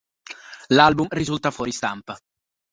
[0.69, 2.17] L'album risulta fuori stampa.